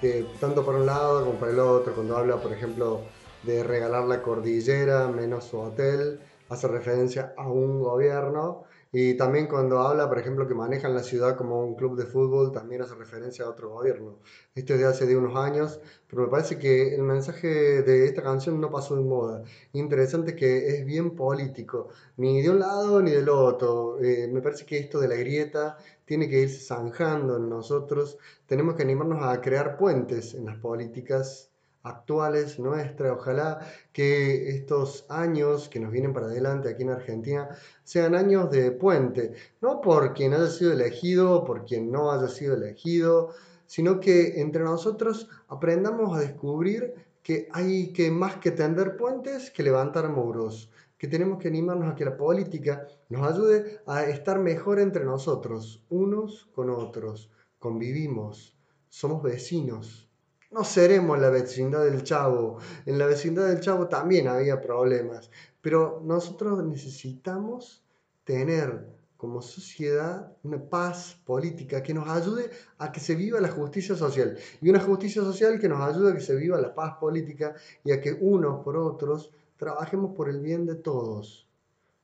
eh, 0.04 0.28
tanto 0.40 0.64
por 0.64 0.76
un 0.76 0.86
lado 0.86 1.26
como 1.26 1.40
por 1.40 1.50
el 1.50 1.60
otro. 1.60 1.96
Cuando 1.96 2.16
habla, 2.16 2.38
por 2.38 2.54
ejemplo, 2.54 3.02
de 3.44 3.64
regalar 3.64 4.04
la 4.04 4.22
cordillera 4.22 5.08
menos 5.08 5.46
su 5.46 5.58
hotel, 5.58 6.20
hace 6.50 6.68
referencia 6.68 7.34
a 7.36 7.48
un 7.48 7.82
gobierno 7.82 8.66
y 8.92 9.16
también 9.16 9.48
cuando 9.48 9.80
habla, 9.80 10.08
por 10.08 10.20
ejemplo, 10.20 10.48
que 10.48 10.54
manejan 10.56 10.94
la 10.94 11.04
ciudad 11.04 11.36
como 11.36 11.64
un 11.64 11.76
club 11.76 11.98
de 11.98 12.06
fútbol, 12.06 12.52
también 12.52 12.82
hace 12.82 12.96
referencia 12.96 13.46
a 13.46 13.50
otro 13.50 13.70
gobierno. 13.70 14.20
Esto 14.56 14.74
es 14.74 14.80
de 14.80 14.86
hace 14.86 15.06
de 15.06 15.18
unos 15.18 15.36
años, 15.36 15.80
pero 16.08 16.24
me 16.24 16.28
parece 16.30 16.58
que 16.58 16.96
el 16.96 17.04
mensaje 17.04 17.82
de 17.84 18.06
esta 18.06 18.24
canción 18.24 18.60
no 18.62 18.70
pasó 18.72 18.96
de 18.96 19.04
moda. 19.04 19.44
Interesante 19.74 20.36
que 20.36 20.70
es 20.70 20.86
bien 20.86 21.16
político, 21.16 21.90
ni 22.18 22.42
de 22.42 22.50
un 22.50 22.60
lado 22.60 23.02
ni 23.02 23.12
del 23.12 23.30
otro. 23.30 24.00
Eh, 24.02 24.28
me 24.32 24.42
parece 24.42 24.66
que 24.66 24.78
esto 24.78 25.00
de 25.00 25.08
la 25.08 25.16
grieta 25.16 25.78
tiene 26.06 26.30
que 26.30 26.42
irse 26.42 26.60
zanjando 26.66 27.38
en 27.38 27.50
nosotros. 27.50 28.18
Tenemos 28.46 28.76
que 28.76 28.84
animarnos 28.84 29.24
a 29.24 29.42
crear 29.42 29.78
puentes 29.78 30.34
en 30.34 30.46
las 30.46 30.58
políticas 30.58 31.52
actuales 31.88 32.60
nuestras. 32.60 33.18
Ojalá 33.18 33.60
que 33.92 34.50
estos 34.50 35.06
años 35.10 35.70
que 35.70 35.80
nos 35.80 35.92
vienen 35.92 36.14
para 36.14 36.28
adelante 36.28 36.70
aquí 36.70 36.84
en 36.84 36.92
Argentina 36.92 37.50
sean 37.84 38.16
años 38.16 38.52
de 38.52 38.72
puente, 38.72 39.34
no 39.62 39.82
por 39.82 40.14
quien 40.14 40.34
haya 40.34 40.48
sido 40.48 40.74
elegido 40.74 41.34
o 41.34 41.46
por 41.46 41.66
quien 41.66 41.92
no 41.92 42.12
haya 42.12 42.28
sido 42.28 42.56
elegido, 42.56 43.32
sino 43.66 44.00
que 44.00 44.42
entre 44.42 44.64
nosotros 44.64 45.30
aprendamos 45.48 46.16
a 46.16 46.22
descubrir 46.22 46.94
que 47.22 47.50
hay 47.52 47.92
que 47.92 48.10
más 48.10 48.38
que 48.38 48.52
tender 48.52 48.96
puentes 48.96 49.52
que 49.52 49.64
levantar 49.64 50.10
muros, 50.10 50.72
que 50.98 51.08
tenemos 51.08 51.40
que 51.40 51.50
animarnos 51.50 51.92
a 51.92 51.96
que 51.96 52.06
la 52.06 52.18
política 52.18 52.88
nos 53.10 53.28
ayude 53.28 53.82
a 53.86 54.04
estar 54.04 54.40
mejor 54.40 54.80
entre 54.80 55.04
nosotros, 55.04 55.84
unos 55.90 56.50
con 56.54 56.70
otros, 56.70 57.30
convivimos, 57.60 58.58
somos 58.90 59.22
vecinos 59.22 60.07
no 60.50 60.64
seremos 60.64 61.20
la 61.20 61.30
vecindad 61.30 61.84
del 61.84 62.04
Chavo. 62.04 62.60
En 62.86 62.98
la 62.98 63.06
vecindad 63.06 63.48
del 63.48 63.60
Chavo 63.60 63.88
también 63.88 64.28
había 64.28 64.62
problemas, 64.62 65.30
pero 65.62 66.02
nosotros 66.06 66.64
necesitamos 66.64 67.84
tener 68.24 68.88
como 69.18 69.42
sociedad 69.42 70.32
una 70.44 70.60
paz 70.70 71.20
política 71.26 71.82
que 71.82 71.94
nos 71.94 72.08
ayude 72.08 72.52
a 72.78 72.92
que 72.92 73.00
se 73.00 73.16
viva 73.16 73.42
la 73.42 73.50
justicia 73.50 73.96
social 73.96 74.38
y 74.62 74.70
una 74.70 74.80
justicia 74.80 75.24
social 75.24 75.60
que 75.60 75.68
nos 75.68 75.82
ayude 75.82 76.12
a 76.12 76.16
que 76.16 76.22
se 76.22 76.36
viva 76.36 76.62
la 76.62 76.76
paz 76.76 76.98
política 77.00 77.56
y 77.84 77.92
a 77.92 78.00
que 78.00 78.14
unos 78.14 78.64
por 78.64 78.78
otros 78.78 79.32
trabajemos 79.58 80.16
por 80.16 80.30
el 80.30 80.40
bien 80.40 80.68
de 80.68 80.76
todos, 80.76 81.48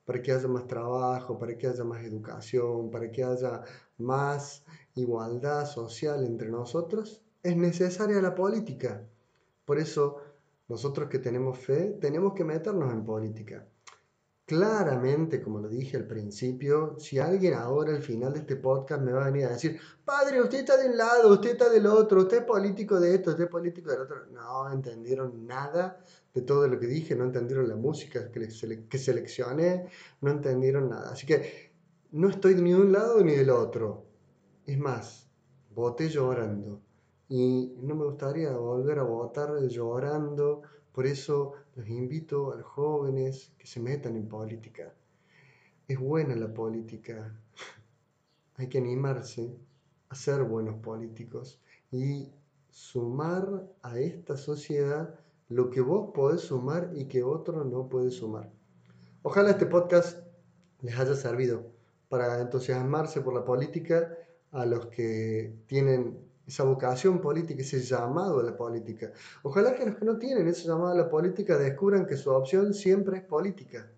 para 0.04 0.20
que 0.20 0.32
haya 0.32 0.48
más 0.48 0.66
trabajo, 0.66 1.38
para 1.38 1.56
que 1.56 1.68
haya 1.68 1.84
más 1.84 2.02
educación, 2.02 2.90
para 2.90 3.10
que 3.10 3.22
haya 3.22 3.62
más 3.96 4.64
igualdad 4.96 5.66
social 5.66 6.24
entre 6.26 6.48
nosotros 6.48 7.23
es 7.44 7.56
necesaria 7.58 8.20
la 8.22 8.34
política. 8.34 9.06
Por 9.66 9.78
eso, 9.78 10.16
nosotros 10.66 11.10
que 11.10 11.18
tenemos 11.18 11.58
fe, 11.58 11.98
tenemos 12.00 12.32
que 12.32 12.42
meternos 12.42 12.90
en 12.90 13.04
política. 13.04 13.68
Claramente, 14.46 15.42
como 15.42 15.58
lo 15.60 15.68
dije 15.68 15.98
al 15.98 16.06
principio, 16.06 16.98
si 16.98 17.18
alguien 17.18 17.54
ahora 17.54 17.94
al 17.94 18.02
final 18.02 18.32
de 18.32 18.40
este 18.40 18.56
podcast 18.56 19.02
me 19.02 19.12
va 19.12 19.26
a 19.26 19.30
venir 19.30 19.46
a 19.46 19.52
decir, 19.52 19.78
padre, 20.04 20.40
usted 20.40 20.60
está 20.60 20.76
de 20.78 20.88
un 20.88 20.96
lado, 20.96 21.32
usted 21.32 21.50
está 21.50 21.68
del 21.68 21.86
otro, 21.86 22.22
usted 22.22 22.38
es 22.38 22.44
político 22.44 22.98
de 22.98 23.14
esto, 23.14 23.30
usted 23.30 23.44
es 23.44 23.50
político 23.50 23.90
del 23.90 24.02
otro, 24.02 24.26
no 24.26 24.70
entendieron 24.70 25.46
nada 25.46 26.02
de 26.32 26.42
todo 26.42 26.66
lo 26.66 26.78
que 26.78 26.86
dije, 26.86 27.14
no 27.14 27.24
entendieron 27.24 27.68
la 27.68 27.76
música 27.76 28.30
que, 28.30 28.48
que 28.88 28.98
seleccioné, 28.98 29.88
no 30.22 30.30
entendieron 30.30 30.88
nada. 30.88 31.12
Así 31.12 31.26
que 31.26 31.72
no 32.12 32.28
estoy 32.30 32.54
ni 32.54 32.72
de 32.72 32.80
un 32.80 32.92
lado 32.92 33.22
ni 33.22 33.32
del 33.32 33.50
otro. 33.50 34.06
Es 34.66 34.78
más, 34.78 35.28
voté 35.74 36.08
llorando 36.08 36.80
y 37.28 37.74
no 37.80 37.94
me 37.94 38.04
gustaría 38.04 38.52
volver 38.52 38.98
a 38.98 39.04
votar 39.04 39.50
llorando. 39.68 40.62
Por 40.92 41.06
eso 41.06 41.52
los 41.74 41.88
invito 41.88 42.52
a 42.52 42.56
los 42.56 42.66
jóvenes 42.66 43.52
que 43.58 43.66
se 43.66 43.80
metan 43.80 44.16
en 44.16 44.28
política. 44.28 44.94
Es 45.88 45.98
buena 45.98 46.36
la 46.36 46.52
política. 46.52 47.34
Hay 48.56 48.68
que 48.68 48.78
animarse 48.78 49.56
a 50.08 50.14
ser 50.14 50.44
buenos 50.44 50.76
políticos 50.76 51.60
y 51.90 52.30
sumar 52.70 53.68
a 53.82 53.98
esta 53.98 54.36
sociedad 54.36 55.14
lo 55.48 55.70
que 55.70 55.80
vos 55.80 56.10
podés 56.14 56.42
sumar 56.42 56.90
y 56.94 57.06
que 57.06 57.22
otro 57.22 57.64
no 57.64 57.88
puede 57.88 58.10
sumar. 58.10 58.50
Ojalá 59.22 59.50
este 59.50 59.66
podcast 59.66 60.18
les 60.80 60.98
haya 60.98 61.14
servido 61.14 61.64
para 62.08 62.40
entusiasmarse 62.40 63.20
por 63.20 63.34
la 63.34 63.44
política 63.44 64.16
a 64.52 64.66
los 64.66 64.86
que 64.86 65.54
tienen 65.66 66.23
esa 66.46 66.64
vocación 66.64 67.20
política, 67.20 67.62
ese 67.62 67.80
llamado 67.80 68.40
a 68.40 68.42
la 68.42 68.56
política. 68.56 69.12
Ojalá 69.42 69.74
que 69.74 69.86
los 69.86 69.96
que 69.96 70.04
no 70.04 70.18
tienen 70.18 70.48
ese 70.48 70.68
llamado 70.68 70.88
a 70.92 70.94
la 70.94 71.08
política 71.08 71.56
descubran 71.56 72.06
que 72.06 72.16
su 72.16 72.30
opción 72.30 72.74
siempre 72.74 73.18
es 73.18 73.24
política, 73.24 73.90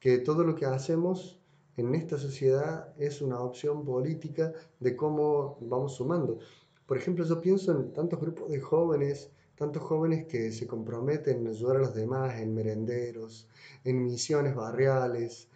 que 0.00 0.18
todo 0.18 0.44
lo 0.44 0.54
que 0.54 0.66
hacemos 0.66 1.40
en 1.76 1.94
esta 1.94 2.18
sociedad 2.18 2.92
es 2.98 3.20
una 3.20 3.40
opción 3.40 3.84
política 3.84 4.52
de 4.80 4.96
cómo 4.96 5.58
vamos 5.60 5.96
sumando. 5.96 6.38
Por 6.86 6.96
ejemplo, 6.96 7.24
yo 7.24 7.40
pienso 7.40 7.72
en 7.72 7.92
tantos 7.92 8.20
grupos 8.20 8.50
de 8.50 8.60
jóvenes, 8.60 9.30
tantos 9.56 9.82
jóvenes 9.82 10.26
que 10.26 10.52
se 10.52 10.66
comprometen 10.66 11.38
en 11.38 11.48
ayudar 11.48 11.76
a 11.76 11.80
los 11.80 11.94
demás, 11.94 12.38
en 12.40 12.54
merenderos, 12.54 13.48
en 13.84 14.04
misiones 14.04 14.54
barriales. 14.54 15.48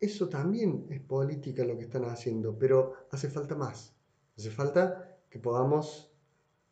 Eso 0.00 0.28
también 0.28 0.86
es 0.90 1.00
política 1.00 1.64
lo 1.64 1.76
que 1.76 1.84
están 1.84 2.04
haciendo, 2.04 2.56
pero 2.58 2.94
hace 3.10 3.28
falta 3.28 3.54
más. 3.54 3.94
Hace 4.36 4.50
falta 4.50 5.11
que 5.32 5.38
podamos 5.38 6.12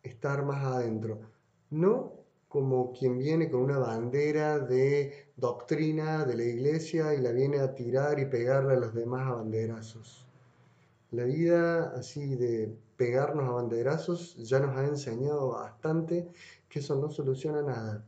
estar 0.03 0.45
más 0.45 0.63
adentro. 0.63 1.19
No 1.71 2.13
como 2.47 2.93
quien 2.93 3.17
viene 3.17 3.51
con 3.51 3.63
una 3.63 3.79
bandera 3.79 4.59
de 4.59 5.31
doctrina 5.37 6.27
de 6.27 6.37
la 6.37 6.45
iglesia 6.45 7.15
y 7.15 7.23
la 7.23 7.33
viene 7.33 7.61
a 7.61 7.75
tirar 7.75 8.19
y 8.19 8.27
pegarle 8.27 8.75
a 8.75 8.77
los 8.77 8.93
demás 8.93 9.27
a 9.29 9.37
banderazos. 9.37 10.27
La 11.11 11.25
vida 11.25 11.95
así 11.97 12.37
de 12.37 12.77
pegarnos 12.99 13.49
a 13.49 13.53
banderazos 13.53 14.37
ya 14.37 14.61
nos 14.61 14.77
ha 14.77 14.85
enseñado 14.85 15.49
bastante 15.49 16.29
que 16.69 16.81
eso 16.81 16.97
no 16.97 17.09
soluciona 17.09 17.63
nada. 17.63 18.05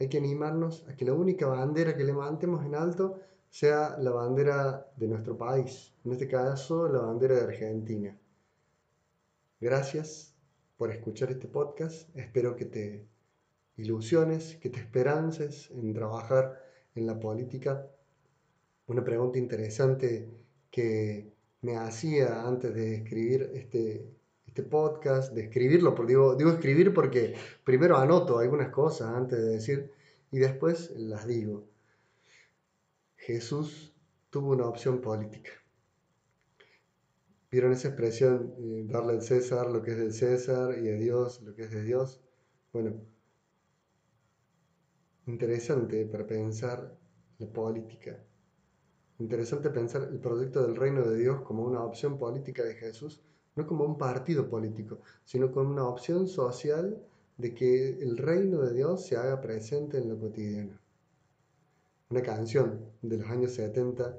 Hay 0.00 0.08
que 0.08 0.18
animarnos 0.18 0.86
a 0.88 0.96
que 0.96 1.04
la 1.04 1.12
única 1.12 1.46
bandera 1.48 1.94
que 1.94 2.04
levantemos 2.04 2.64
en 2.64 2.76
alto 2.76 3.20
sea 3.50 3.98
la 3.98 4.12
bandera 4.12 4.86
de 4.96 5.08
nuestro 5.08 5.36
país, 5.36 5.92
en 6.06 6.12
este 6.12 6.28
caso 6.28 6.88
la 6.88 7.00
bandera 7.00 7.34
de 7.34 7.42
Argentina. 7.42 8.16
Gracias 9.62 10.34
por 10.76 10.90
escuchar 10.90 11.30
este 11.30 11.46
podcast, 11.46 12.08
espero 12.16 12.56
que 12.56 12.64
te 12.64 13.06
ilusiones, 13.76 14.56
que 14.56 14.70
te 14.70 14.80
esperances 14.80 15.70
en 15.70 15.94
trabajar 15.94 16.60
en 16.96 17.06
la 17.06 17.20
política. 17.20 17.86
Una 18.88 19.04
pregunta 19.04 19.38
interesante 19.38 20.28
que 20.68 21.32
me 21.60 21.76
hacía 21.76 22.44
antes 22.44 22.74
de 22.74 22.96
escribir 22.96 23.52
este, 23.54 24.04
este 24.48 24.64
podcast, 24.64 25.32
de 25.32 25.42
escribirlo, 25.42 25.94
porque 25.94 26.14
digo, 26.14 26.34
digo 26.34 26.50
escribir 26.50 26.92
porque 26.92 27.36
primero 27.62 27.96
anoto 27.98 28.40
algunas 28.40 28.70
cosas 28.70 29.14
antes 29.14 29.38
de 29.38 29.48
decir 29.48 29.92
y 30.32 30.40
después 30.40 30.90
las 30.96 31.24
digo. 31.24 31.68
Jesús 33.14 33.94
tuvo 34.28 34.50
una 34.50 34.66
opción 34.66 35.00
política. 35.00 35.61
¿Vieron 37.52 37.72
esa 37.72 37.88
expresión, 37.88 38.88
darle 38.88 39.12
al 39.12 39.22
César 39.22 39.70
lo 39.70 39.82
que 39.82 39.92
es 39.92 39.98
del 39.98 40.12
César 40.12 40.76
y 40.82 40.88
a 40.88 40.94
Dios 40.94 41.40
lo 41.42 41.54
que 41.54 41.62
es 41.62 41.70
de 41.70 41.84
Dios? 41.84 42.20
Bueno, 42.72 42.94
Interesante 45.26 46.04
para 46.06 46.26
pensar 46.26 46.98
la 47.38 47.46
política. 47.46 48.18
Interesante 49.20 49.70
pensar 49.70 50.08
el 50.10 50.18
proyecto 50.18 50.66
del 50.66 50.74
reino 50.74 51.02
de 51.02 51.16
Dios 51.16 51.42
como 51.42 51.62
una 51.62 51.84
opción 51.84 52.18
política 52.18 52.64
de 52.64 52.74
Jesús, 52.74 53.22
no 53.54 53.64
como 53.64 53.84
un 53.84 53.96
partido 53.96 54.48
político, 54.48 54.98
sino 55.24 55.52
como 55.52 55.70
una 55.70 55.86
opción 55.86 56.26
social 56.26 57.00
de 57.38 57.54
que 57.54 57.90
el 58.00 58.18
reino 58.18 58.62
de 58.62 58.74
Dios 58.74 59.06
se 59.06 59.16
haga 59.16 59.40
presente 59.40 59.98
en 59.98 60.08
lo 60.08 60.18
cotidiano. 60.18 60.76
Una 62.10 62.22
canción 62.22 62.80
de 63.00 63.18
los 63.18 63.28
años 63.28 63.52
70, 63.52 64.18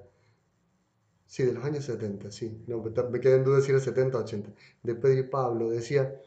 sí, 1.33 1.41
de 1.43 1.53
los 1.53 1.65
años 1.65 1.83
70, 1.85 2.29
sí, 2.31 2.63
no, 2.67 2.83
me 3.09 3.19
quedé 3.19 3.37
en 3.37 3.43
duda 3.43 3.59
si 3.59 3.71
era 3.71 3.79
70 3.79 4.19
o 4.19 4.21
80, 4.21 4.51
de 4.83 4.93
Pedro 4.93 5.19
y 5.19 5.23
Pablo, 5.23 5.71
decía 5.71 6.21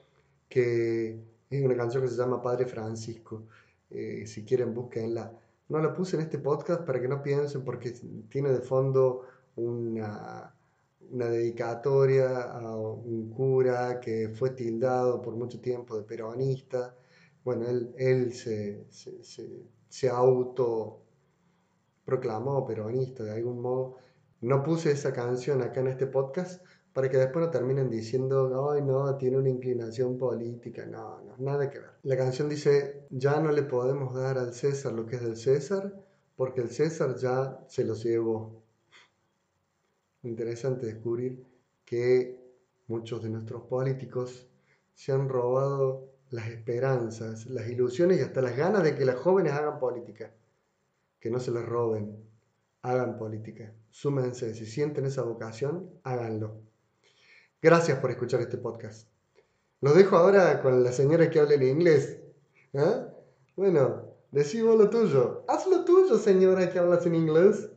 que 0.49 1.17
es 1.49 1.65
una 1.65 1.77
canción 1.77 2.03
que 2.03 2.09
se 2.09 2.17
llama 2.17 2.43
Padre 2.43 2.67
Francisco, 2.67 3.45
eh, 3.91 4.27
si 4.27 4.45
quieren, 4.45 4.75
búsquenla. 4.75 5.33
No 5.69 5.79
la 5.81 5.95
puse 5.95 6.17
en 6.17 6.23
este 6.23 6.39
podcast 6.39 6.83
para 6.83 7.01
que 7.01 7.07
no 7.07 7.23
piensen 7.23 7.63
porque 7.65 7.93
tiene 8.29 8.51
de 8.51 8.61
fondo 8.61 9.23
una, 9.55 10.53
una 11.13 11.27
dedicatoria 11.27 12.43
a 12.43 12.77
un 12.77 13.31
cura 13.31 14.01
que 14.01 14.31
fue 14.31 14.51
tildado 14.51 15.23
por 15.23 15.37
mucho 15.37 15.61
tiempo 15.61 15.97
de 15.97 16.03
peronista. 16.03 16.97
Bueno, 17.45 17.69
él, 17.69 17.95
él 17.97 18.33
se, 18.33 18.87
se, 18.91 19.23
se, 19.23 19.49
se 19.89 20.09
auto 20.09 21.01
proclamó 22.05 22.67
peronista 22.67 23.23
de 23.23 23.35
algún 23.35 23.61
modo. 23.61 23.99
No 24.41 24.63
puse 24.63 24.91
esa 24.93 25.13
canción 25.13 25.63
acá 25.63 25.81
en 25.81 25.89
este 25.89 26.07
podcast 26.07 26.63
para 26.93 27.11
que 27.11 27.19
después 27.19 27.45
no 27.45 27.51
terminen 27.51 27.91
diciendo, 27.91 28.71
ay 28.71 28.83
no, 28.83 29.17
tiene 29.17 29.39
una 29.39 29.51
inclinación 29.51 30.17
política, 30.17 30.87
no, 30.87 31.21
no, 31.23 31.37
nada 31.39 31.69
que 31.71 31.79
ver. 31.79 31.91
La 32.03 32.17
canción 32.17 32.49
dice, 32.49 33.07
ya 33.11 33.41
no 33.41 33.53
le 33.53 33.63
podemos 33.63 34.15
dar 34.15 34.39
al 34.39 34.55
César 34.55 34.93
lo 34.93 35.05
que 35.05 35.17
es 35.17 35.23
del 35.23 35.37
César, 35.37 35.93
porque 36.37 36.61
el 36.61 36.71
César 36.71 37.17
ya 37.17 37.61
se 37.69 37.85
los 37.85 38.03
llevó. 38.03 38.63
Interesante 40.23 40.87
descubrir 40.87 41.45
que 41.85 42.39
muchos 42.89 43.23
de 43.23 43.31
nuestros 43.31 43.63
políticos 43.65 44.49
se 44.95 45.13
han 45.13 45.29
robado 45.29 46.11
las 46.31 46.49
esperanzas, 46.49 47.47
las 47.47 47.69
ilusiones 47.69 48.19
y 48.19 48.23
hasta 48.23 48.43
las 48.43 48.57
ganas 48.57 48.83
de 48.83 48.95
que 48.95 49.05
las 49.05 49.17
jóvenes 49.17 49.53
hagan 49.53 49.79
política. 49.79 50.33
Que 51.21 51.31
no 51.31 51.41
se 51.41 51.51
les 51.51 51.65
roben, 51.65 52.17
hagan 52.83 53.17
política. 53.19 53.73
Súmense, 53.97 54.53
si 54.53 54.67
sienten 54.67 55.07
esa 55.07 55.23
vocación, 55.23 55.89
háganlo. 56.03 56.61
Gracias 57.63 57.99
por 57.99 58.11
escuchar 58.11 58.43
este 58.43 58.59
podcast. 58.59 59.09
Lo 59.81 59.95
dejo 59.95 60.19
ahora 60.19 60.61
con 60.61 60.85
la 60.85 60.93
señora 60.93 61.31
que 61.31 61.41
habla 61.41 61.55
en 61.55 61.63
inglés. 61.63 62.19
¿eh? 62.75 63.07
Bueno, 63.57 64.13
decí 64.33 64.59
lo 64.59 64.91
tuyo. 64.91 65.47
Haz 65.49 65.67
lo 65.67 65.87
tuyo, 65.87 66.19
señora 66.19 66.71
que 66.71 66.79
hablas 66.79 67.07
en 67.07 67.15
inglés. 67.15 67.71